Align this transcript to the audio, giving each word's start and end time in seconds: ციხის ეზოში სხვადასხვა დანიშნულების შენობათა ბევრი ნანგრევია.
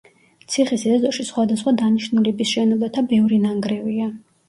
ციხის 0.53 0.85
ეზოში 0.93 1.27
სხვადასხვა 1.27 1.75
დანიშნულების 1.83 2.57
შენობათა 2.57 3.07
ბევრი 3.15 3.43
ნანგრევია. 3.49 4.15